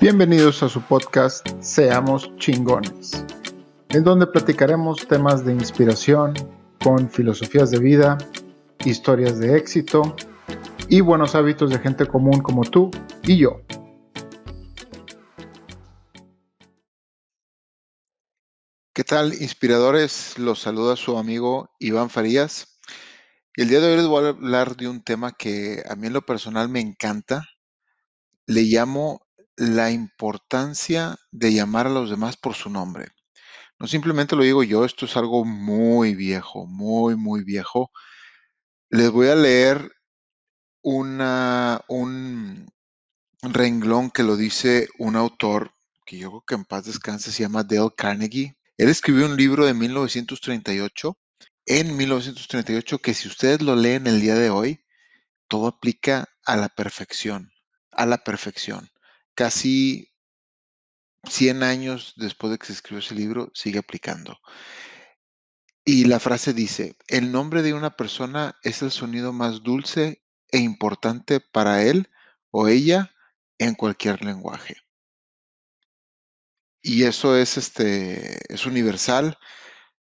Bienvenidos 0.00 0.62
a 0.62 0.68
su 0.70 0.80
podcast 0.80 1.46
Seamos 1.60 2.34
chingones, 2.38 3.22
en 3.90 4.02
donde 4.02 4.26
platicaremos 4.26 5.06
temas 5.06 5.44
de 5.44 5.52
inspiración 5.52 6.32
con 6.82 7.10
filosofías 7.10 7.70
de 7.70 7.80
vida, 7.80 8.16
historias 8.86 9.38
de 9.38 9.58
éxito 9.58 10.16
y 10.88 11.02
buenos 11.02 11.34
hábitos 11.34 11.68
de 11.68 11.80
gente 11.80 12.06
común 12.06 12.40
como 12.40 12.62
tú 12.62 12.90
y 13.24 13.36
yo. 13.36 13.60
¿Qué 18.94 19.04
tal, 19.04 19.34
inspiradores? 19.34 20.38
Los 20.38 20.60
saluda 20.60 20.96
su 20.96 21.18
amigo 21.18 21.68
Iván 21.78 22.08
Farías. 22.08 22.80
El 23.54 23.68
día 23.68 23.80
de 23.80 23.90
hoy 23.90 23.96
les 23.98 24.06
voy 24.06 24.24
a 24.24 24.28
hablar 24.30 24.76
de 24.76 24.88
un 24.88 25.02
tema 25.02 25.32
que 25.32 25.82
a 25.86 25.94
mí 25.94 26.06
en 26.06 26.14
lo 26.14 26.22
personal 26.22 26.70
me 26.70 26.80
encanta. 26.80 27.44
Le 28.46 28.62
llamo 28.62 29.20
la 29.60 29.90
importancia 29.90 31.18
de 31.30 31.52
llamar 31.52 31.86
a 31.86 31.90
los 31.90 32.08
demás 32.08 32.38
por 32.38 32.54
su 32.54 32.70
nombre. 32.70 33.08
No 33.78 33.86
simplemente 33.86 34.34
lo 34.34 34.42
digo 34.42 34.62
yo, 34.62 34.86
esto 34.86 35.04
es 35.04 35.18
algo 35.18 35.44
muy 35.44 36.14
viejo, 36.14 36.64
muy, 36.66 37.14
muy 37.14 37.44
viejo. 37.44 37.90
Les 38.88 39.10
voy 39.10 39.28
a 39.28 39.34
leer 39.36 39.92
un 40.82 41.18
renglón 43.42 44.10
que 44.10 44.22
lo 44.22 44.38
dice 44.38 44.88
un 44.98 45.14
autor 45.14 45.74
que 46.06 46.16
yo 46.16 46.30
creo 46.30 46.44
que 46.46 46.54
en 46.54 46.64
paz 46.64 46.86
descanse, 46.86 47.30
se 47.30 47.42
llama 47.42 47.62
Dale 47.62 47.90
Carnegie. 47.94 48.56
Él 48.78 48.88
escribió 48.88 49.26
un 49.26 49.36
libro 49.36 49.66
de 49.66 49.74
1938, 49.74 51.18
en 51.66 51.96
1938, 51.98 52.98
que 52.98 53.12
si 53.12 53.28
ustedes 53.28 53.60
lo 53.60 53.76
leen 53.76 54.06
el 54.06 54.22
día 54.22 54.36
de 54.36 54.48
hoy, 54.48 54.82
todo 55.48 55.66
aplica 55.66 56.30
a 56.46 56.56
la 56.56 56.70
perfección, 56.70 57.52
a 57.92 58.06
la 58.06 58.24
perfección. 58.24 58.90
Casi 59.34 60.12
100 61.24 61.62
años 61.62 62.14
después 62.16 62.50
de 62.50 62.58
que 62.58 62.66
se 62.66 62.72
escribió 62.72 63.00
ese 63.00 63.14
libro, 63.14 63.50
sigue 63.54 63.78
aplicando. 63.78 64.38
Y 65.84 66.04
la 66.04 66.20
frase 66.20 66.52
dice, 66.52 66.96
el 67.08 67.32
nombre 67.32 67.62
de 67.62 67.74
una 67.74 67.96
persona 67.96 68.56
es 68.62 68.82
el 68.82 68.90
sonido 68.90 69.32
más 69.32 69.62
dulce 69.62 70.22
e 70.48 70.58
importante 70.58 71.40
para 71.40 71.82
él 71.82 72.10
o 72.50 72.68
ella 72.68 73.14
en 73.58 73.74
cualquier 73.74 74.22
lenguaje. 74.24 74.76
Y 76.82 77.04
eso 77.04 77.36
es, 77.36 77.58
este, 77.58 78.38
es 78.52 78.66
universal, 78.66 79.38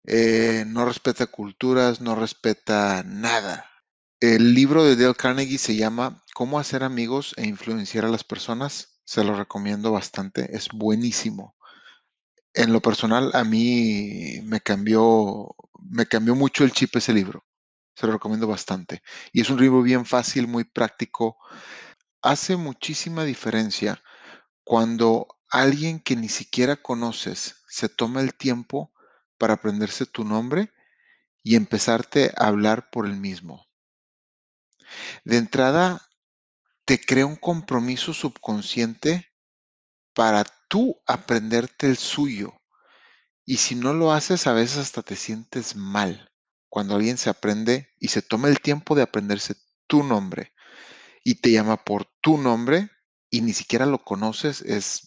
eh, 0.04 0.64
no 0.66 0.84
respeta 0.84 1.26
culturas, 1.26 2.00
no 2.00 2.14
respeta 2.14 3.02
nada. 3.04 3.70
El 4.20 4.54
libro 4.54 4.84
de 4.84 4.96
Dale 4.96 5.14
Carnegie 5.14 5.58
se 5.58 5.76
llama 5.76 6.22
Cómo 6.34 6.58
hacer 6.58 6.82
amigos 6.82 7.34
e 7.36 7.46
influenciar 7.46 8.04
a 8.04 8.10
las 8.10 8.24
personas. 8.24 8.95
Se 9.06 9.22
lo 9.22 9.36
recomiendo 9.36 9.92
bastante, 9.92 10.54
es 10.54 10.68
buenísimo. 10.68 11.54
En 12.52 12.72
lo 12.72 12.80
personal, 12.80 13.30
a 13.34 13.44
mí 13.44 14.40
me 14.42 14.60
cambió, 14.60 15.54
me 15.80 16.06
cambió 16.06 16.34
mucho 16.34 16.64
el 16.64 16.72
chip 16.72 16.96
ese 16.96 17.14
libro. 17.14 17.46
Se 17.94 18.06
lo 18.06 18.14
recomiendo 18.14 18.48
bastante. 18.48 19.02
Y 19.32 19.42
es 19.42 19.48
un 19.48 19.60
libro 19.60 19.82
bien 19.82 20.06
fácil, 20.06 20.48
muy 20.48 20.64
práctico. 20.64 21.38
Hace 22.20 22.56
muchísima 22.56 23.24
diferencia 23.24 24.02
cuando 24.64 25.28
alguien 25.50 26.00
que 26.00 26.16
ni 26.16 26.28
siquiera 26.28 26.74
conoces 26.74 27.62
se 27.68 27.88
toma 27.88 28.20
el 28.20 28.34
tiempo 28.34 28.92
para 29.38 29.54
aprenderse 29.54 30.04
tu 30.04 30.24
nombre 30.24 30.72
y 31.44 31.54
empezarte 31.54 32.32
a 32.36 32.48
hablar 32.48 32.90
por 32.90 33.06
el 33.06 33.16
mismo. 33.16 33.68
De 35.24 35.36
entrada, 35.36 36.05
te 36.86 37.00
crea 37.00 37.26
un 37.26 37.36
compromiso 37.36 38.14
subconsciente 38.14 39.28
para 40.14 40.44
tú 40.68 40.96
aprenderte 41.06 41.86
el 41.86 41.96
suyo. 41.96 42.54
Y 43.44 43.58
si 43.58 43.74
no 43.74 43.92
lo 43.92 44.12
haces, 44.12 44.46
a 44.46 44.52
veces 44.52 44.78
hasta 44.78 45.02
te 45.02 45.16
sientes 45.16 45.76
mal 45.76 46.32
cuando 46.68 46.94
alguien 46.94 47.18
se 47.18 47.28
aprende 47.28 47.90
y 47.98 48.08
se 48.08 48.22
toma 48.22 48.48
el 48.48 48.60
tiempo 48.60 48.94
de 48.94 49.02
aprenderse 49.02 49.56
tu 49.86 50.02
nombre 50.02 50.52
y 51.24 51.36
te 51.36 51.50
llama 51.50 51.84
por 51.84 52.06
tu 52.20 52.38
nombre 52.38 52.90
y 53.30 53.40
ni 53.40 53.52
siquiera 53.52 53.86
lo 53.86 54.04
conoces, 54.04 54.62
es 54.62 55.06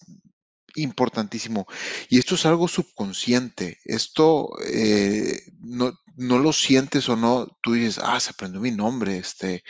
importantísimo. 0.75 1.65
Y 2.09 2.19
esto 2.19 2.35
es 2.35 2.45
algo 2.45 2.67
subconsciente. 2.67 3.79
Esto 3.85 4.49
eh, 4.65 5.41
no, 5.59 5.93
no, 6.15 6.39
lo 6.39 6.53
sientes 6.53 7.07
o 7.09 7.15
no. 7.15 7.47
Tú 7.61 7.73
dices, 7.73 7.99
ah, 8.03 8.19
se 8.19 8.31
aprendió 8.31 8.59
mi 8.59 8.71
nombre. 8.71 9.17
Este, 9.17 9.63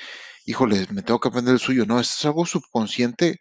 híjole, 0.50 0.88
me 0.90 1.04
tengo 1.04 1.20
que 1.20 1.28
aprender 1.28 1.54
el 1.54 1.60
suyo. 1.60 1.86
No, 1.86 2.00
esto 2.00 2.16
es 2.18 2.26
algo 2.26 2.44
subconsciente 2.44 3.40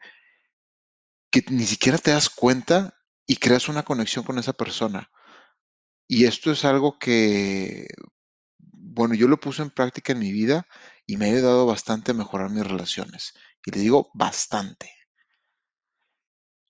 que 1.31 1.43
ni 1.49 1.65
siquiera 1.65 1.97
te 1.97 2.11
das 2.11 2.29
cuenta 2.29 2.99
y 3.27 3.37
creas 3.37 3.71
una 3.71 3.83
conexión 3.83 4.27
con 4.27 4.39
esa 4.39 4.53
persona. 4.53 5.11
Y 6.07 6.27
esto 6.27 6.53
es 6.53 6.67
algo 6.67 6.99
que, 6.99 7.87
bueno, 8.59 9.15
yo 9.15 9.27
lo 9.27 9.41
puse 9.41 9.63
en 9.63 9.71
práctica 9.71 10.13
en 10.13 10.19
mi 10.19 10.33
vida 10.33 10.67
y 11.07 11.17
me 11.17 11.27
ha 11.27 11.33
ayudado 11.33 11.65
bastante 11.65 12.11
a 12.11 12.15
mejorar 12.15 12.51
mis 12.51 12.67
relaciones. 12.67 13.33
Y 13.65 13.71
le 13.71 13.81
digo 13.81 14.11
bastante. 14.13 14.93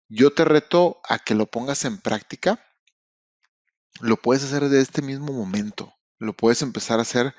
Yo 0.09 0.33
te 0.33 0.45
reto 0.45 1.01
a 1.09 1.19
que 1.19 1.35
lo 1.35 1.47
pongas 1.47 1.85
en 1.85 1.99
práctica. 1.99 2.65
Lo 4.01 4.17
puedes 4.17 4.45
hacer 4.45 4.63
desde 4.63 4.83
este 4.83 5.03
mismo 5.03 5.33
momento. 5.33 5.93
Lo 6.21 6.33
puedes 6.33 6.63
empezar 6.63 7.01
a 7.01 7.03
hacer 7.03 7.35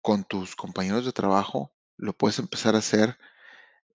con 0.00 0.24
tus 0.24 0.56
compañeros 0.56 1.04
de 1.04 1.12
trabajo. 1.12 1.74
Lo 2.00 2.14
puedes 2.14 2.38
empezar 2.38 2.74
a 2.74 2.78
hacer 2.78 3.18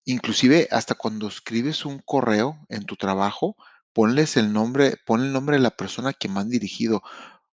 inclusive 0.05 0.69
hasta 0.73 0.97
cuando 0.97 1.29
escribes 1.29 1.85
un 1.85 2.01
correo 2.01 2.59
en 2.69 2.85
tu 2.85 2.97
trabajo, 2.97 3.57
ponles 3.93 4.37
el 4.37 4.53
nombre, 4.53 4.97
pon 5.07 5.23
el 5.23 5.33
nombre 5.33 5.57
de 5.57 5.63
la 5.63 5.77
persona 5.77 6.13
que 6.13 6.29
me 6.29 6.41
han 6.41 6.51
dirigido. 6.51 7.03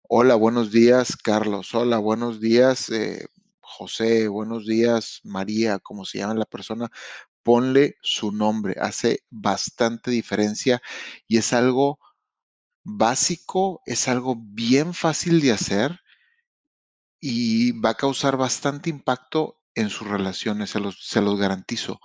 Hola, 0.08 0.34
buenos 0.34 0.72
días, 0.72 1.16
Carlos. 1.16 1.74
Hola, 1.74 1.98
buenos 1.98 2.40
días, 2.40 2.88
eh, 2.88 3.26
José. 3.60 4.28
Buenos 4.28 4.66
días, 4.66 5.20
María, 5.24 5.78
como 5.78 6.06
se 6.06 6.18
llama 6.18 6.34
la 6.34 6.46
persona 6.46 6.90
ponle 7.42 7.96
su 8.02 8.30
nombre, 8.30 8.74
hace 8.78 9.24
bastante 9.30 10.10
diferencia 10.10 10.82
y 11.26 11.38
es 11.38 11.54
algo 11.54 11.98
básico, 12.84 13.80
es 13.86 14.08
algo 14.08 14.36
bien 14.38 14.92
fácil 14.92 15.40
de 15.40 15.52
hacer 15.52 16.00
y 17.20 17.72
va 17.80 17.90
a 17.90 17.94
causar 17.94 18.36
bastante 18.36 18.90
impacto 18.90 19.57
en 19.80 19.90
sus 19.90 20.08
relaciones, 20.08 20.70
se 20.70 20.80
los, 20.80 21.06
se 21.06 21.20
los 21.20 21.38
garantizo. 21.38 22.00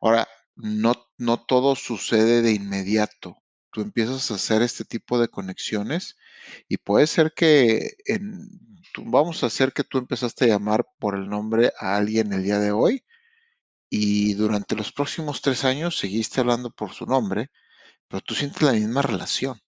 Ahora, 0.00 0.28
no, 0.56 0.94
no 1.18 1.44
todo 1.44 1.76
sucede 1.76 2.42
de 2.42 2.52
inmediato. 2.52 3.36
Tú 3.70 3.80
empiezas 3.80 4.30
a 4.30 4.34
hacer 4.34 4.62
este 4.62 4.84
tipo 4.84 5.18
de 5.18 5.28
conexiones 5.28 6.16
y 6.68 6.76
puede 6.78 7.06
ser 7.06 7.32
que 7.34 7.92
en, 8.06 8.48
vamos 8.98 9.42
a 9.42 9.46
hacer 9.46 9.72
que 9.72 9.84
tú 9.84 9.98
empezaste 9.98 10.44
a 10.44 10.48
llamar 10.48 10.84
por 10.98 11.14
el 11.14 11.28
nombre 11.28 11.72
a 11.78 11.96
alguien 11.96 12.32
el 12.32 12.42
día 12.42 12.58
de 12.58 12.72
hoy 12.72 13.04
y 13.88 14.34
durante 14.34 14.76
los 14.76 14.92
próximos 14.92 15.42
tres 15.42 15.64
años 15.64 15.98
seguiste 15.98 16.40
hablando 16.40 16.70
por 16.70 16.92
su 16.92 17.06
nombre, 17.06 17.50
pero 18.08 18.22
tú 18.22 18.34
sientes 18.34 18.62
la 18.62 18.72
misma 18.72 19.02
relación, 19.02 19.60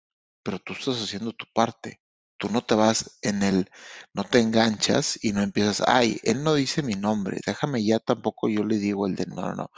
pero 0.42 0.58
tú 0.58 0.74
estás 0.74 1.02
haciendo 1.02 1.32
tu 1.32 1.46
parte. 1.52 2.00
Tú 2.38 2.48
no 2.50 2.62
te 2.64 2.74
vas 2.74 3.18
en 3.22 3.42
el, 3.42 3.70
no 4.12 4.24
te 4.24 4.40
enganchas 4.40 5.18
y 5.22 5.32
no 5.32 5.42
empiezas, 5.42 5.82
ay, 5.86 6.18
él 6.24 6.42
no 6.44 6.54
dice 6.54 6.82
mi 6.82 6.94
nombre, 6.94 7.40
déjame 7.46 7.84
ya 7.84 7.98
tampoco 8.00 8.48
yo 8.48 8.64
le 8.64 8.78
digo 8.78 9.06
el 9.06 9.14
de, 9.16 9.26
no, 9.26 9.36
no, 9.42 9.54
no. 9.54 9.70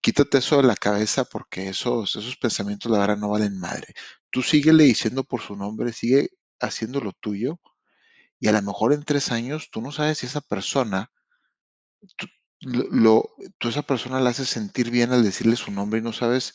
Quítate 0.00 0.38
eso 0.38 0.58
de 0.58 0.64
la 0.64 0.76
cabeza 0.76 1.24
porque 1.24 1.68
esos, 1.68 2.16
esos 2.16 2.36
pensamientos 2.36 2.90
la 2.92 2.98
verdad 3.00 3.18
no 3.18 3.30
valen 3.30 3.58
madre. 3.60 3.94
Tú 4.30 4.42
síguele 4.42 4.84
diciendo 4.84 5.24
por 5.24 5.40
su 5.42 5.56
nombre, 5.56 5.92
sigue 5.92 6.30
haciendo 6.60 7.00
lo 7.00 7.12
tuyo 7.12 7.60
y 8.40 8.48
a 8.48 8.52
lo 8.52 8.62
mejor 8.62 8.92
en 8.92 9.04
tres 9.04 9.32
años 9.32 9.70
tú 9.70 9.82
no 9.82 9.92
sabes 9.92 10.18
si 10.18 10.26
esa 10.26 10.40
persona, 10.42 11.10
lo, 12.60 13.30
tú 13.58 13.68
esa 13.68 13.82
persona 13.82 14.20
la 14.20 14.30
haces 14.30 14.48
sentir 14.48 14.90
bien 14.90 15.12
al 15.12 15.24
decirle 15.24 15.56
su 15.56 15.70
nombre 15.72 15.98
y 16.00 16.02
no 16.02 16.12
sabes 16.12 16.54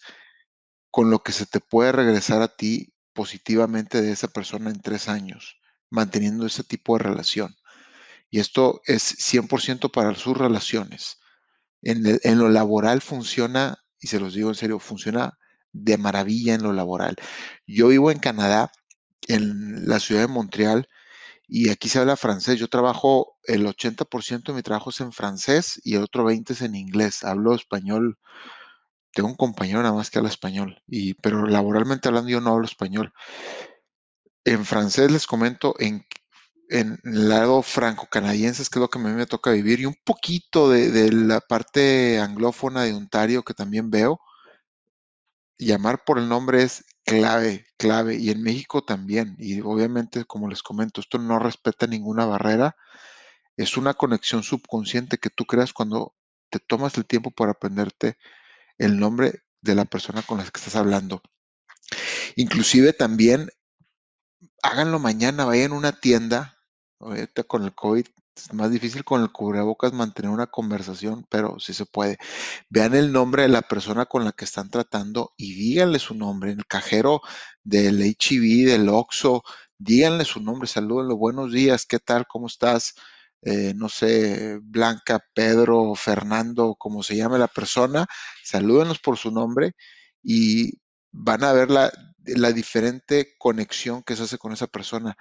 con 0.91 1.12
lo 1.12 1.20
que 1.20 1.32
se 1.34 1.46
te 1.46 1.59
puede 1.59 1.91
regresar 1.93 2.41
a 2.41 2.50
ti 2.55 2.93
positivamente 3.17 3.99
de 4.03 4.11
esa 4.11 4.28
persona 4.28 4.69
en 4.69 4.79
tres 4.79 5.09
años, 5.09 5.58
manteniendo 5.90 6.46
ese 6.46 6.64
tipo 6.64 6.96
de 6.96 7.03
relación. 7.03 7.55
Y 8.29 8.40
esto 8.40 8.79
es 8.85 9.17
100% 9.17 9.91
para 9.91 10.14
sus 10.14 10.37
relaciones. 10.37 11.17
En, 11.81 12.37
lo 12.37 12.49
laboral 12.49 13.02
funciona, 13.02 13.84
y 13.99 14.05
se 14.05 14.19
los 14.19 14.35
digo 14.35 14.49
en 14.49 14.55
serio, 14.55 14.78
funciona 14.78 15.35
de 15.73 15.97
maravilla 15.97 16.53
en 16.53 16.61
lo 16.61 16.73
laboral. 16.73 17.16
Yo 17.66 17.87
vivo 17.87 18.11
en 18.11 18.19
Canadá, 18.19 18.72
en 19.28 19.87
la 19.87 19.99
ciudad 19.99 20.22
de 20.22 20.28
Montreal, 20.28 20.87
y 21.47 21.69
aquí 21.72 21.90
se 21.90 21.97
habla 21.97 22.17
francés. 22.17 22.59
Yo 22.59 22.67
trabajo, 22.67 23.40
el 23.46 23.66
80% 23.66 24.43
de 24.43 24.53
mi 24.53 24.61
trabajo 24.61 24.91
en 24.99 25.11
francés 25.11 25.81
y 25.84 25.96
el 25.96 26.03
otro 26.03 26.23
20% 26.29 26.52
es 26.52 26.61
en 26.61 26.75
inglés. 26.75 27.23
Hablo 27.23 27.55
español. 27.55 28.19
Tengo 29.17 29.29
un 29.29 29.35
compañero 29.35 29.81
nada 29.81 29.96
más 29.96 30.09
que 30.11 30.19
habla 30.19 30.29
español, 30.29 30.81
y, 30.87 31.16
pero 31.16 31.47
laboralmente 31.47 32.08
hablando 32.08 32.29
yo 32.29 32.40
no 32.41 32.52
hablo 32.52 32.66
español. 32.66 33.11
En 34.46 34.66
francés 34.66 35.11
les 35.11 35.28
comento 35.28 35.75
en, 35.79 36.05
en 36.69 36.99
el 37.03 37.29
lado 37.29 37.61
franco-canadiense, 37.61 38.64
que 38.64 38.79
es 38.79 38.81
lo 38.81 38.90
que 38.90 38.99
a 38.99 39.02
mí 39.03 39.11
me 39.11 39.25
toca 39.25 39.52
vivir, 39.52 39.79
y 39.81 39.85
un 39.85 39.97
poquito 40.05 40.69
de, 40.69 40.91
de 40.91 41.11
la 41.11 41.41
parte 41.41 42.19
anglófona 42.19 42.84
de 42.84 42.93
Ontario 42.93 43.43
que 43.43 43.53
también 43.53 43.90
veo. 43.91 44.19
llamar 45.58 46.03
por 46.05 46.19
el 46.19 46.29
nombre 46.29 46.64
es 46.64 46.85
clave, 47.05 47.66
clave. 47.78 48.16
Y 48.16 48.29
en 48.31 48.41
México 48.41 48.84
también. 48.84 49.35
Y 49.40 49.61
obviamente, 49.61 50.25
como 50.25 50.47
les 50.49 50.64
comento, 50.64 51.02
esto 51.02 51.17
no 51.19 51.40
respeta 51.40 51.87
ninguna 51.87 52.25
barrera. 52.25 52.75
Es 53.58 53.78
una 53.78 53.93
conexión 53.96 54.43
subconsciente 54.43 55.17
que 55.19 55.29
tú 55.29 55.46
creas 55.46 55.73
cuando 55.73 56.16
te 56.49 56.59
tomas 56.59 56.97
el 56.97 57.05
tiempo 57.05 57.31
para 57.31 57.52
aprenderte 57.53 58.17
el 58.78 59.00
nombre 59.00 59.44
de 59.62 59.76
la 59.76 59.85
persona 59.85 60.22
con 60.22 60.38
la 60.38 60.44
que 60.44 60.59
estás 60.59 60.76
hablando. 60.76 61.22
Inclusive 62.35 62.94
también 62.94 63.50
háganlo 64.62 65.00
mañana, 65.00 65.46
vayan 65.46 65.72
a 65.72 65.76
una 65.76 65.91
tienda, 65.94 66.59
ahorita 67.00 67.44
con 67.44 67.64
el 67.64 67.74
COVID 67.74 68.06
es 68.38 68.53
más 68.53 68.70
difícil 68.72 69.03
con 69.03 69.22
el 69.22 69.32
cubrebocas 69.32 69.94
mantener 69.94 70.32
una 70.32 70.47
conversación, 70.47 71.26
pero 71.29 71.59
sí 71.59 71.74
se 71.74 71.85
puede. 71.85 72.18
Vean 72.70 72.94
el 72.94 73.12
nombre 73.12 73.44
de 73.44 73.47
la 73.50 73.64
persona 73.64 74.06
con 74.06 74.26
la 74.26 74.32
que 74.32 74.46
están 74.46 74.70
tratando 74.70 75.34
y 75.38 75.56
díganle 75.56 76.00
su 76.00 76.14
nombre. 76.14 76.52
En 76.52 76.59
el 76.59 76.68
cajero 76.68 77.22
del 77.64 78.02
HIV, 78.02 78.68
del 78.70 78.90
Oxxo, 78.90 79.44
díganle 79.79 80.24
su 80.26 80.40
nombre, 80.41 80.68
salúdenlo, 80.68 81.18
buenos 81.18 81.52
días, 81.52 81.85
¿qué 81.85 82.00
tal? 82.00 82.28
¿Cómo 82.28 82.47
estás? 82.47 82.94
Eh, 83.41 83.73
no 83.75 83.89
sé, 83.89 84.59
Blanca, 84.61 85.19
Pedro, 85.34 85.95
Fernando, 85.95 86.75
como 86.78 87.03
se 87.03 87.16
llame 87.16 87.37
la 87.39 87.47
persona, 87.47 88.07
salúdenlos 88.43 88.99
por 88.99 89.17
su 89.17 89.31
nombre 89.31 89.73
y 90.23 90.73
van 91.11 91.43
a 91.43 91.53
ver 91.53 91.69
la, 91.72 91.91
la 92.25 92.51
diferente 92.51 93.35
conexión 93.37 94.03
que 94.03 94.16
se 94.16 94.23
hace 94.23 94.37
con 94.37 94.53
esa 94.53 94.67
persona. 94.67 95.16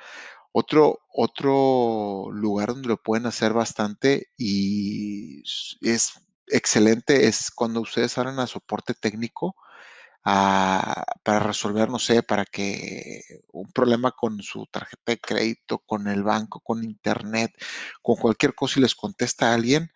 Otro, 0.53 1.01
otro 1.13 2.31
lugar 2.33 2.69
donde 2.71 2.89
lo 2.89 2.97
pueden 3.03 3.27
hacer 3.27 3.53
bastante 3.53 4.29
y 4.39 5.43
es 5.83 6.13
excelente 6.49 7.27
es 7.29 7.51
cuando 7.51 7.81
ustedes 7.81 8.17
hablan 8.19 8.39
a 8.41 8.47
soporte 8.47 8.95
técnico 8.95 9.55
a- 10.27 11.05
para 11.25 11.41
resolver, 11.41 11.91
no 11.91 11.99
sé, 12.01 12.23
para 12.25 12.45
que 12.47 13.23
un 13.53 13.71
problema 13.73 14.13
con 14.13 14.43
su 14.43 14.67
tarjeta 14.67 15.03
de 15.13 15.21
crédito, 15.21 15.79
con 15.81 16.09
el 16.09 16.25
banco, 16.25 16.61
con 16.61 16.85
internet, 16.85 17.53
con 18.03 18.17
cualquier 18.17 18.55
cosa 18.57 18.81
y 18.81 18.83
les 18.85 18.97
contesta 18.97 19.51
a 19.53 19.55
alguien, 19.55 19.91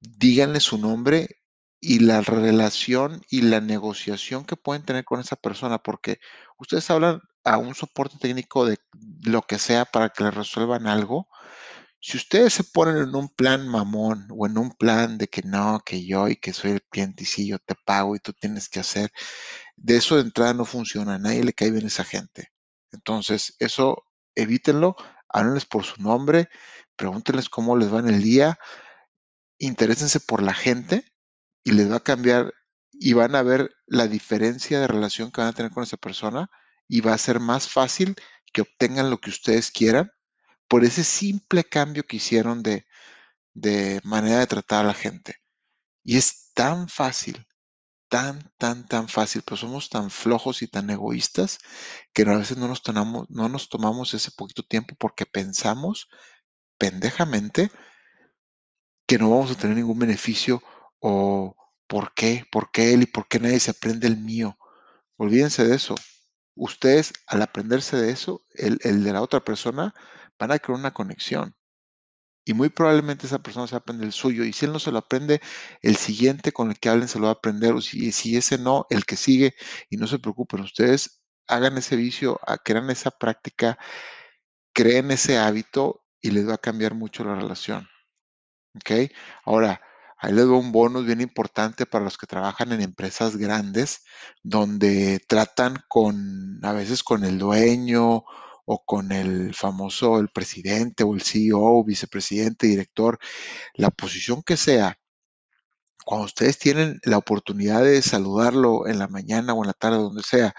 díganle 0.00 0.60
su 0.60 0.78
nombre 0.78 1.28
y 1.80 2.00
la 2.00 2.20
relación 2.22 3.22
y 3.30 3.42
la 3.42 3.60
negociación 3.60 4.44
que 4.44 4.56
pueden 4.56 4.84
tener 4.84 5.04
con 5.04 5.20
esa 5.20 5.36
persona, 5.36 5.78
porque 5.78 6.18
ustedes 6.58 6.90
hablan 6.90 7.20
a 7.44 7.58
un 7.58 7.74
soporte 7.74 8.16
técnico 8.18 8.64
de 8.66 8.78
lo 9.24 9.42
que 9.42 9.58
sea 9.58 9.84
para 9.84 10.08
que 10.10 10.24
les 10.24 10.34
resuelvan 10.34 10.86
algo. 10.86 11.28
Si 12.06 12.18
ustedes 12.18 12.52
se 12.52 12.64
ponen 12.64 12.98
en 12.98 13.14
un 13.16 13.30
plan 13.30 13.66
mamón 13.66 14.28
o 14.30 14.46
en 14.46 14.58
un 14.58 14.72
plan 14.72 15.16
de 15.16 15.26
que 15.28 15.40
no, 15.40 15.80
que 15.86 16.04
yo 16.04 16.28
y 16.28 16.36
que 16.36 16.52
soy 16.52 16.72
el 16.72 16.82
cliente 16.82 17.24
y 17.38 17.48
yo 17.48 17.58
te 17.58 17.74
pago 17.74 18.14
y 18.14 18.18
tú 18.18 18.34
tienes 18.34 18.68
que 18.68 18.80
hacer, 18.80 19.10
de 19.76 19.96
eso 19.96 20.16
de 20.16 20.20
entrada 20.20 20.52
no 20.52 20.66
funciona, 20.66 21.18
nadie 21.18 21.42
le 21.42 21.54
cae 21.54 21.70
bien 21.70 21.86
esa 21.86 22.04
gente. 22.04 22.52
Entonces, 22.92 23.56
eso 23.58 24.04
evítenlo, 24.34 24.96
háblenles 25.30 25.64
por 25.64 25.84
su 25.84 26.02
nombre, 26.02 26.50
pregúntenles 26.96 27.48
cómo 27.48 27.74
les 27.74 27.90
va 27.90 28.00
en 28.00 28.08
el 28.10 28.22
día, 28.22 28.58
interésense 29.56 30.20
por 30.20 30.42
la 30.42 30.52
gente 30.52 31.10
y 31.64 31.72
les 31.72 31.90
va 31.90 31.96
a 31.96 32.04
cambiar 32.04 32.52
y 32.92 33.14
van 33.14 33.34
a 33.34 33.42
ver 33.42 33.74
la 33.86 34.08
diferencia 34.08 34.78
de 34.78 34.88
relación 34.88 35.32
que 35.32 35.40
van 35.40 35.48
a 35.48 35.54
tener 35.54 35.72
con 35.72 35.84
esa 35.84 35.96
persona 35.96 36.50
y 36.86 37.00
va 37.00 37.14
a 37.14 37.18
ser 37.18 37.40
más 37.40 37.70
fácil 37.70 38.14
que 38.52 38.60
obtengan 38.60 39.08
lo 39.08 39.22
que 39.22 39.30
ustedes 39.30 39.70
quieran 39.70 40.13
por 40.68 40.84
ese 40.84 41.04
simple 41.04 41.64
cambio 41.64 42.04
que 42.04 42.16
hicieron 42.16 42.62
de, 42.62 42.86
de 43.54 44.00
manera 44.04 44.40
de 44.40 44.46
tratar 44.46 44.84
a 44.84 44.88
la 44.88 44.94
gente. 44.94 45.36
Y 46.04 46.18
es 46.18 46.52
tan 46.54 46.88
fácil, 46.88 47.46
tan, 48.08 48.52
tan, 48.58 48.86
tan 48.86 49.08
fácil, 49.08 49.42
pero 49.44 49.56
somos 49.56 49.90
tan 49.90 50.10
flojos 50.10 50.62
y 50.62 50.68
tan 50.68 50.90
egoístas 50.90 51.58
que 52.12 52.22
a 52.22 52.36
veces 52.36 52.58
no 52.58 52.68
nos 52.68 52.82
tomamos, 52.82 53.28
no 53.30 53.48
nos 53.48 53.68
tomamos 53.68 54.14
ese 54.14 54.30
poquito 54.32 54.62
tiempo 54.62 54.94
porque 54.98 55.26
pensamos 55.26 56.08
pendejamente 56.78 57.70
que 59.06 59.18
no 59.18 59.30
vamos 59.30 59.50
a 59.50 59.54
tener 59.56 59.76
ningún 59.76 59.98
beneficio 59.98 60.62
o 60.98 61.56
por 61.86 62.14
qué, 62.14 62.46
por 62.50 62.70
qué 62.70 62.94
él 62.94 63.02
y 63.02 63.06
por 63.06 63.28
qué 63.28 63.38
nadie 63.38 63.60
se 63.60 63.70
aprende 63.70 64.06
el 64.06 64.16
mío. 64.16 64.58
Olvídense 65.16 65.64
de 65.64 65.76
eso. 65.76 65.94
Ustedes, 66.54 67.12
al 67.26 67.42
aprenderse 67.42 67.96
de 67.96 68.10
eso, 68.10 68.44
el, 68.54 68.78
el 68.82 69.04
de 69.04 69.12
la 69.12 69.22
otra 69.22 69.44
persona, 69.44 69.94
van 70.46 70.56
a 70.56 70.58
crear 70.58 70.78
una 70.78 70.92
conexión. 70.94 71.54
Y 72.46 72.52
muy 72.54 72.68
probablemente 72.68 73.26
esa 73.26 73.42
persona 73.42 73.66
se 73.66 73.76
aprende 73.76 74.04
el 74.04 74.12
suyo. 74.12 74.44
Y 74.44 74.52
si 74.52 74.66
él 74.66 74.72
no 74.72 74.78
se 74.78 74.92
lo 74.92 74.98
aprende, 74.98 75.40
el 75.82 75.96
siguiente 75.96 76.52
con 76.52 76.70
el 76.70 76.78
que 76.78 76.90
hablen 76.90 77.08
se 77.08 77.18
lo 77.18 77.24
va 77.24 77.30
a 77.30 77.34
aprender. 77.34 77.72
O 77.72 77.80
si, 77.80 78.36
ese 78.36 78.58
no, 78.58 78.86
el 78.90 79.06
que 79.06 79.16
sigue. 79.16 79.54
Y 79.90 79.96
no 79.96 80.06
se 80.06 80.18
preocupen, 80.18 80.60
ustedes 80.60 81.22
hagan 81.48 81.78
ese 81.78 81.96
vicio, 81.96 82.38
crean 82.64 82.90
esa 82.90 83.10
práctica, 83.10 83.78
creen 84.74 85.10
ese 85.10 85.38
hábito 85.38 86.04
y 86.20 86.30
les 86.32 86.48
va 86.48 86.54
a 86.54 86.58
cambiar 86.58 86.94
mucho 86.94 87.24
la 87.24 87.34
relación. 87.34 87.88
¿Ok? 88.76 89.10
Ahora, 89.44 89.80
ahí 90.18 90.32
les 90.32 90.46
doy 90.46 90.58
un 90.58 90.72
bonus 90.72 91.06
bien 91.06 91.20
importante 91.20 91.86
para 91.86 92.04
los 92.04 92.18
que 92.18 92.26
trabajan 92.26 92.72
en 92.72 92.82
empresas 92.82 93.36
grandes, 93.36 94.04
donde 94.42 95.20
tratan 95.28 95.76
con, 95.88 96.60
a 96.62 96.72
veces 96.72 97.02
con 97.02 97.24
el 97.24 97.38
dueño 97.38 98.24
o 98.64 98.84
con 98.84 99.12
el 99.12 99.54
famoso, 99.54 100.18
el 100.18 100.28
presidente 100.28 101.04
o 101.04 101.14
el 101.14 101.22
CEO, 101.22 101.84
vicepresidente, 101.84 102.66
director, 102.66 103.18
la 103.74 103.90
posición 103.90 104.42
que 104.42 104.56
sea. 104.56 104.98
Cuando 106.04 106.26
ustedes 106.26 106.58
tienen 106.58 107.00
la 107.04 107.18
oportunidad 107.18 107.82
de 107.82 108.02
saludarlo 108.02 108.86
en 108.86 108.98
la 108.98 109.08
mañana 109.08 109.54
o 109.54 109.62
en 109.64 109.68
la 109.68 109.72
tarde, 109.74 109.98
donde 109.98 110.22
sea, 110.22 110.54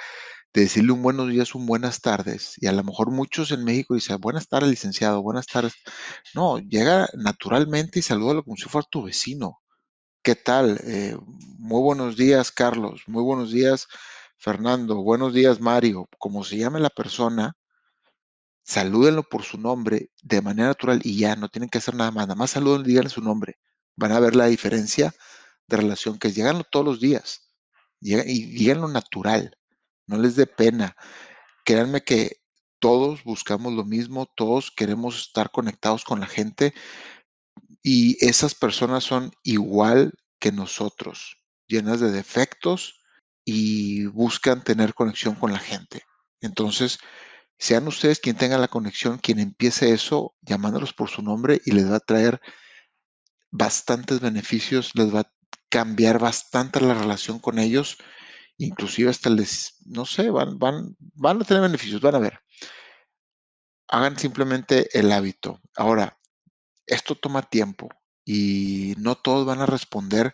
de 0.53 0.61
decirle 0.61 0.93
un 0.93 1.03
buenos 1.03 1.29
días, 1.29 1.53
un 1.55 1.65
buenas 1.65 2.01
tardes. 2.01 2.53
Y 2.57 2.67
a 2.67 2.71
lo 2.71 2.83
mejor 2.83 3.11
muchos 3.11 3.51
en 3.51 3.63
México 3.65 3.93
dicen, 3.93 4.17
buenas 4.21 4.47
tardes, 4.47 4.69
licenciado, 4.69 5.21
buenas 5.21 5.47
tardes. 5.47 5.73
No, 6.33 6.59
llega 6.59 7.09
naturalmente 7.13 7.99
y 7.99 8.01
salúdalo 8.01 8.43
como 8.43 8.55
si 8.57 8.63
fuera 8.69 8.87
tu 8.89 9.03
vecino. 9.03 9.59
¿Qué 10.23 10.35
tal? 10.35 10.79
Eh, 10.85 11.17
muy 11.59 11.81
buenos 11.81 12.17
días, 12.17 12.51
Carlos. 12.51 13.03
Muy 13.07 13.21
buenos 13.23 13.51
días, 13.51 13.87
Fernando. 14.37 15.03
Buenos 15.03 15.33
días, 15.33 15.59
Mario. 15.61 16.07
Como 16.17 16.43
se 16.43 16.57
llame 16.57 16.79
la 16.79 16.89
persona, 16.89 17.53
salúdenlo 18.65 19.23
por 19.23 19.44
su 19.44 19.57
nombre 19.57 20.09
de 20.23 20.41
manera 20.41 20.69
natural 20.69 21.00
y 21.03 21.17
ya, 21.17 21.35
no 21.35 21.50
tienen 21.50 21.69
que 21.69 21.77
hacer 21.77 21.95
nada 21.95 22.12
más. 22.12 22.27
Nada 22.27 22.35
más 22.35 22.51
salúdenlo 22.51 22.85
y 22.85 22.89
díganle 22.89 23.09
su 23.09 23.21
nombre. 23.21 23.57
Van 23.95 24.12
a 24.12 24.19
ver 24.19 24.35
la 24.35 24.47
diferencia 24.47 25.13
de 25.67 25.77
relación 25.77 26.17
que 26.19 26.27
es. 26.29 26.35
Lleganlo 26.35 26.63
todos 26.63 26.85
los 26.85 27.00
días. 27.00 27.41
y 28.01 28.45
díganlo 28.57 28.88
natural. 28.88 29.57
No 30.07 30.17
les 30.17 30.35
dé 30.35 30.47
pena. 30.47 30.95
Créanme 31.63 32.01
que 32.03 32.41
todos 32.79 33.24
buscamos 33.24 33.74
lo 33.74 33.86
mismo, 33.86 34.27
todos 34.36 34.72
queremos 34.72 35.19
estar 35.19 35.51
conectados 35.51 36.03
con 36.03 36.19
la 36.19 36.27
gente 36.27 36.74
y 37.81 38.24
esas 38.25 38.55
personas 38.55 39.03
son 39.03 39.31
igual 39.43 40.13
que 40.39 40.51
nosotros, 40.51 41.38
llenas 41.67 42.00
de 42.00 42.12
defectos 42.12 43.00
y 43.43 44.05
buscan 44.07 44.63
tener 44.63 44.93
conexión 44.93 45.36
con 45.36 45.51
la 45.51 45.60
gente. 45.60 46.03
Entonces, 46.41 47.00
sean 47.57 47.88
ustedes 47.88 48.19
quien 48.19 48.38
tenga 48.38 48.57
la 48.57 48.67
conexión, 48.67 49.17
quien 49.17 49.39
empiece 49.39 49.93
eso, 49.93 50.35
llamándolos 50.41 50.93
por 50.93 51.09
su 51.09 51.21
nombre 51.21 51.62
y 51.65 51.71
les 51.71 51.89
va 51.89 51.97
a 51.97 52.00
traer 52.01 52.41
bastantes 53.51 54.19
beneficios, 54.19 54.91
les 54.95 55.13
va 55.13 55.21
a 55.21 55.31
cambiar 55.69 56.19
bastante 56.19 56.81
la 56.81 56.93
relación 56.93 57.39
con 57.39 57.59
ellos, 57.59 57.97
inclusive 58.57 59.09
hasta 59.09 59.29
les, 59.29 59.75
no 59.85 60.05
sé, 60.05 60.29
van, 60.29 60.57
van, 60.59 60.95
van 61.00 61.41
a 61.41 61.45
tener 61.45 61.63
beneficios, 61.63 62.01
van 62.01 62.15
a 62.15 62.19
ver. 62.19 62.39
Hagan 63.88 64.17
simplemente 64.17 64.97
el 64.97 65.12
hábito. 65.12 65.62
Ahora, 65.75 66.17
esto 66.88 67.15
toma 67.15 67.43
tiempo 67.43 67.89
y 68.25 68.95
no 68.97 69.15
todos 69.15 69.45
van 69.45 69.62
a 69.62 69.65
responder 69.65 70.33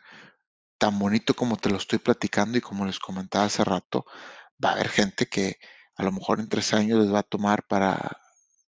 tan 0.77 0.97
bonito 0.97 1.35
como 1.35 1.57
te 1.57 1.69
lo 1.69 1.77
estoy 1.77 1.99
platicando 1.99 2.57
y 2.57 2.61
como 2.61 2.85
les 2.85 2.99
comentaba 2.99 3.45
hace 3.45 3.63
rato. 3.63 4.05
Va 4.63 4.69
a 4.69 4.73
haber 4.73 4.89
gente 4.89 5.27
que 5.27 5.57
a 6.01 6.05
lo 6.05 6.11
mejor 6.11 6.39
en 6.39 6.49
tres 6.49 6.73
años 6.73 6.99
les 6.99 7.13
va 7.13 7.19
a 7.19 7.23
tomar 7.23 7.63
para 7.67 8.17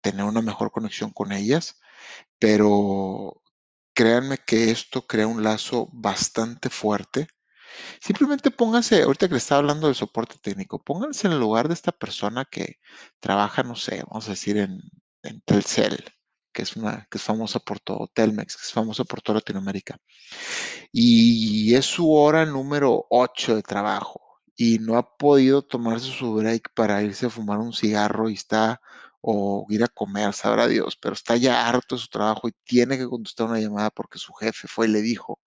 tener 0.02 0.24
una 0.24 0.42
mejor 0.42 0.70
conexión 0.70 1.10
con 1.10 1.32
ellas, 1.32 1.80
pero 2.38 3.42
créanme 3.94 4.38
que 4.38 4.70
esto 4.70 5.06
crea 5.06 5.26
un 5.26 5.42
lazo 5.42 5.88
bastante 5.92 6.68
fuerte. 6.70 7.28
Simplemente 8.00 8.50
pónganse, 8.50 9.02
ahorita 9.02 9.28
que 9.28 9.34
les 9.34 9.42
estaba 9.44 9.60
hablando 9.60 9.86
del 9.86 9.96
soporte 9.96 10.36
técnico, 10.40 10.82
pónganse 10.82 11.26
en 11.26 11.32
el 11.34 11.40
lugar 11.40 11.68
de 11.68 11.74
esta 11.74 11.92
persona 11.92 12.44
que 12.44 12.78
trabaja, 13.20 13.62
no 13.62 13.76
sé, 13.76 14.04
vamos 14.10 14.28
a 14.28 14.32
decir 14.32 14.58
en, 14.58 14.80
en 15.22 15.40
Telcel, 15.42 16.04
que 16.52 16.62
es 16.62 16.76
una 16.76 17.06
que 17.10 17.18
es 17.18 17.24
famosa 17.24 17.58
por 17.60 17.80
todo, 17.80 18.08
Telmex, 18.14 18.56
que 18.56 18.62
es 18.62 18.72
famosa 18.72 19.04
por 19.04 19.22
toda 19.22 19.38
Latinoamérica. 19.38 19.96
Y 20.92 21.74
es 21.74 21.86
su 21.86 22.12
hora 22.12 22.44
número 22.46 23.06
8 23.10 23.56
de 23.56 23.62
trabajo 23.62 24.23
y 24.56 24.78
no 24.78 24.96
ha 24.96 25.16
podido 25.16 25.62
tomarse 25.62 26.08
su 26.10 26.34
break 26.34 26.72
para 26.74 27.02
irse 27.02 27.26
a 27.26 27.30
fumar 27.30 27.58
un 27.58 27.72
cigarro 27.72 28.30
y 28.30 28.34
está 28.34 28.80
o 29.20 29.66
ir 29.70 29.82
a 29.82 29.88
comer, 29.88 30.32
sabrá 30.34 30.68
Dios, 30.68 30.96
pero 30.96 31.14
está 31.14 31.36
ya 31.36 31.66
harto 31.66 31.96
de 31.96 32.02
su 32.02 32.08
trabajo 32.08 32.48
y 32.48 32.52
tiene 32.64 32.98
que 32.98 33.08
contestar 33.08 33.48
una 33.48 33.60
llamada 33.60 33.90
porque 33.90 34.18
su 34.18 34.32
jefe 34.34 34.68
fue 34.68 34.86
y 34.86 34.90
le 34.90 35.02
dijo 35.02 35.40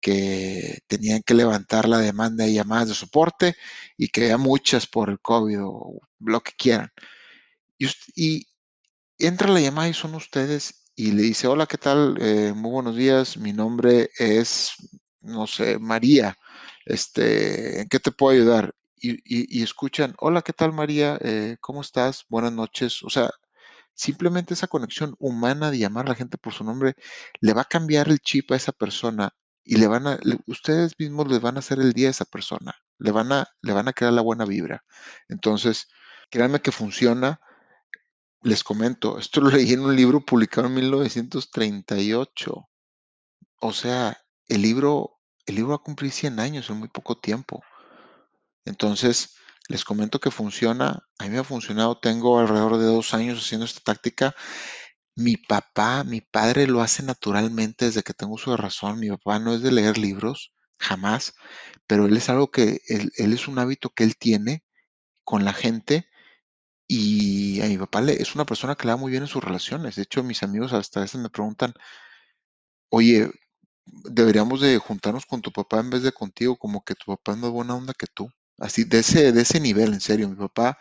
que 0.00 0.80
tenían 0.86 1.22
que 1.22 1.34
levantar 1.34 1.88
la 1.88 1.98
demanda 1.98 2.44
de 2.44 2.54
llamadas 2.54 2.88
de 2.88 2.94
soporte 2.94 3.56
y 3.96 4.08
que 4.08 4.22
había 4.22 4.38
muchas 4.38 4.86
por 4.86 5.10
el 5.10 5.20
COVID 5.20 5.58
o 5.62 6.00
lo 6.20 6.40
que 6.42 6.52
quieran. 6.52 6.90
Y, 7.78 7.88
y 8.16 8.46
entra 9.18 9.48
la 9.48 9.60
llamada 9.60 9.88
y 9.88 9.94
son 9.94 10.14
ustedes 10.14 10.84
y 10.96 11.12
le 11.12 11.22
dice, 11.22 11.46
hola, 11.46 11.66
¿qué 11.66 11.78
tal? 11.78 12.16
Eh, 12.20 12.52
muy 12.54 12.70
buenos 12.72 12.96
días, 12.96 13.36
mi 13.36 13.52
nombre 13.52 14.10
es, 14.18 14.72
no 15.20 15.46
sé, 15.46 15.78
María, 15.78 16.36
este, 16.84 17.80
¿en 17.82 17.88
qué 17.88 18.00
te 18.00 18.12
puedo 18.12 18.34
ayudar? 18.34 18.74
Y, 19.02 19.62
escuchan, 19.62 20.14
hola, 20.18 20.42
¿qué 20.42 20.52
tal 20.52 20.72
María? 20.72 21.18
Eh, 21.22 21.56
¿Cómo 21.60 21.80
estás? 21.80 22.26
Buenas 22.28 22.52
noches. 22.52 23.02
O 23.02 23.08
sea, 23.08 23.30
simplemente 23.94 24.54
esa 24.54 24.66
conexión 24.66 25.14
humana 25.18 25.70
de 25.70 25.78
llamar 25.78 26.06
a 26.06 26.10
la 26.10 26.14
gente 26.14 26.38
por 26.38 26.52
su 26.52 26.64
nombre 26.64 26.94
le 27.40 27.52
va 27.54 27.62
a 27.62 27.64
cambiar 27.64 28.08
el 28.08 28.20
chip 28.20 28.52
a 28.52 28.56
esa 28.56 28.72
persona 28.72 29.30
y 29.64 29.76
le 29.76 29.86
van 29.86 30.06
a, 30.06 30.18
ustedes 30.46 30.98
mismos 30.98 31.28
les 31.28 31.40
van 31.40 31.56
a 31.56 31.60
hacer 31.60 31.78
el 31.80 31.92
día 31.92 32.08
a 32.08 32.10
esa 32.10 32.24
persona, 32.24 32.74
le 32.98 33.10
van 33.10 33.32
a, 33.32 33.46
le 33.62 33.72
van 33.72 33.88
a 33.88 33.92
crear 33.92 34.12
la 34.12 34.22
buena 34.22 34.44
vibra. 34.44 34.84
Entonces, 35.28 35.88
créanme 36.30 36.60
que 36.60 36.72
funciona. 36.72 37.40
Les 38.42 38.64
comento, 38.64 39.18
esto 39.18 39.40
lo 39.42 39.50
leí 39.50 39.72
en 39.72 39.80
un 39.80 39.94
libro 39.94 40.24
publicado 40.24 40.66
en 40.68 40.74
1938. 40.74 42.68
O 43.60 43.72
sea, 43.72 44.18
el 44.50 44.62
libro, 44.62 45.20
el 45.46 45.54
libro 45.54 45.70
va 45.70 45.76
a 45.76 45.78
cumplir 45.78 46.10
100 46.12 46.40
años 46.40 46.68
en 46.70 46.76
muy 46.76 46.88
poco 46.88 47.18
tiempo. 47.18 47.62
Entonces, 48.64 49.36
les 49.68 49.84
comento 49.84 50.20
que 50.20 50.30
funciona. 50.30 51.06
A 51.18 51.24
mí 51.24 51.30
me 51.30 51.38
ha 51.38 51.44
funcionado. 51.44 51.98
Tengo 51.98 52.38
alrededor 52.40 52.78
de 52.78 52.86
dos 52.86 53.14
años 53.14 53.38
haciendo 53.38 53.64
esta 53.64 53.80
táctica. 53.80 54.34
Mi 55.16 55.36
papá, 55.36 56.04
mi 56.04 56.20
padre 56.20 56.66
lo 56.66 56.82
hace 56.82 57.02
naturalmente 57.04 57.86
desde 57.86 58.02
que 58.02 58.14
tengo 58.14 58.38
su 58.38 58.56
razón. 58.56 58.98
Mi 59.00 59.08
papá 59.08 59.38
no 59.38 59.54
es 59.54 59.62
de 59.62 59.72
leer 59.72 59.98
libros, 59.98 60.52
jamás, 60.78 61.34
pero 61.86 62.06
él 62.06 62.16
es 62.16 62.28
algo 62.28 62.50
que, 62.50 62.80
él, 62.88 63.12
es 63.16 63.48
un 63.48 63.58
hábito 63.58 63.90
que 63.90 64.04
él 64.04 64.16
tiene 64.16 64.64
con 65.24 65.44
la 65.44 65.52
gente 65.52 66.08
y 66.88 67.60
a 67.62 67.66
mi 67.66 67.78
papá 67.78 68.00
le, 68.02 68.14
es 68.22 68.34
una 68.34 68.46
persona 68.46 68.76
que 68.76 68.86
le 68.86 68.92
da 68.92 68.96
muy 68.96 69.10
bien 69.12 69.24
en 69.24 69.28
sus 69.28 69.44
relaciones. 69.44 69.96
De 69.96 70.02
hecho, 70.02 70.24
mis 70.24 70.42
amigos 70.42 70.72
hasta 70.72 71.00
a 71.00 71.02
veces 71.04 71.20
me 71.20 71.30
preguntan, 71.30 71.74
oye, 72.90 73.30
deberíamos 74.04 74.60
de 74.60 74.78
juntarnos 74.78 75.26
con 75.26 75.42
tu 75.42 75.52
papá 75.52 75.80
en 75.80 75.90
vez 75.90 76.02
de 76.02 76.12
contigo, 76.12 76.56
como 76.56 76.84
que 76.84 76.94
tu 76.94 77.06
papá 77.06 77.32
es 77.32 77.38
más 77.38 77.50
buena 77.50 77.74
onda 77.76 77.94
que 77.94 78.06
tú. 78.06 78.28
Así, 78.58 78.84
de 78.84 79.00
ese, 79.00 79.32
de 79.32 79.42
ese 79.42 79.60
nivel, 79.60 79.94
en 79.94 80.00
serio. 80.00 80.28
Mi 80.28 80.36
papá, 80.36 80.78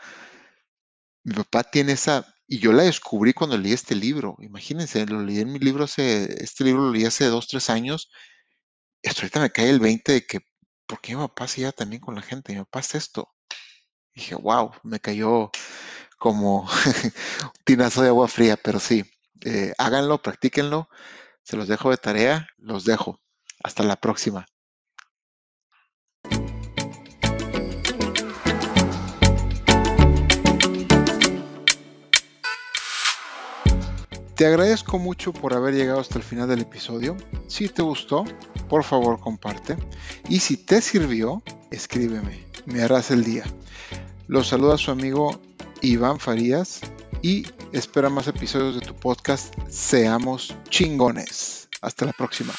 mi 1.23 1.33
papá 1.33 1.63
tiene 1.63 1.93
esa, 1.93 2.25
y 2.47 2.59
yo 2.59 2.73
la 2.73 2.83
descubrí 2.83 3.33
cuando 3.33 3.57
leí 3.57 3.73
este 3.73 3.95
libro. 3.95 4.35
Imagínense, 4.39 5.05
lo 5.05 5.21
leí 5.23 5.39
en 5.39 5.51
mi 5.53 5.59
libro 5.59 5.85
hace, 5.85 6.43
este 6.43 6.63
libro 6.63 6.83
lo 6.83 6.91
leí 6.91 7.05
hace 7.05 7.25
dos, 7.25 7.47
tres 7.47 7.69
años. 7.69 8.09
Y 9.03 9.09
hasta 9.09 9.21
ahorita 9.21 9.41
me 9.41 9.51
cae 9.51 9.69
el 9.69 9.79
20 9.79 10.13
de 10.13 10.25
que, 10.25 10.39
¿por 10.87 11.01
qué 11.01 11.15
mi 11.15 11.21
papá 11.21 11.47
se 11.47 11.61
lleva 11.61 11.71
también 11.73 12.01
con 12.01 12.15
la 12.15 12.21
gente? 12.21 12.53
Mi 12.53 12.59
papá 12.59 12.81
es 12.81 12.95
esto. 12.95 13.29
dije, 14.15 14.35
wow, 14.35 14.71
me 14.83 14.99
cayó 14.99 15.51
como 16.19 16.63
un 17.43 17.51
tinazo 17.65 18.03
de 18.03 18.09
agua 18.09 18.27
fría, 18.27 18.57
pero 18.57 18.79
sí, 18.79 19.03
eh, 19.45 19.73
háganlo, 19.77 20.21
practíquenlo. 20.21 20.89
Se 21.49 21.57
los 21.57 21.67
dejo 21.67 21.89
de 21.89 21.97
tarea, 21.97 22.47
los 22.59 22.85
dejo. 22.85 23.19
Hasta 23.63 23.81
la 23.81 23.95
próxima. 23.95 24.45
Te 34.35 34.45
agradezco 34.45 34.99
mucho 34.99 35.33
por 35.33 35.55
haber 35.55 35.73
llegado 35.73 35.99
hasta 35.99 36.19
el 36.19 36.23
final 36.23 36.47
del 36.47 36.61
episodio. 36.61 37.17
Si 37.47 37.67
te 37.67 37.81
gustó, 37.81 38.25
por 38.67 38.83
favor 38.83 39.19
comparte. 39.19 39.75
Y 40.29 40.41
si 40.41 40.55
te 40.55 40.81
sirvió, 40.81 41.41
escríbeme. 41.71 42.45
Me 42.67 42.83
harás 42.83 43.09
el 43.09 43.23
día. 43.23 43.43
Los 44.27 44.49
saluda 44.49 44.77
su 44.77 44.91
amigo 44.91 45.41
Iván 45.81 46.19
Farías 46.19 46.81
y 47.23 47.47
espera 47.73 48.09
más 48.09 48.27
episodios 48.27 48.75
de 48.75 48.81
tu 48.81 48.95
podcast 48.95 49.53
Seamos 49.69 50.55
chingones. 50.69 51.69
Hasta 51.81 52.05
la 52.05 52.13
próxima. 52.13 52.53